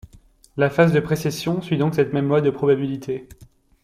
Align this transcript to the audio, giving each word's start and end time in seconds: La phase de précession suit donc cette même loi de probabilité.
La 0.57 0.71
phase 0.71 0.93
de 0.93 0.99
précession 0.99 1.61
suit 1.61 1.77
donc 1.77 1.93
cette 1.93 2.11
même 2.11 2.27
loi 2.27 2.41
de 2.41 2.49
probabilité. 2.49 3.27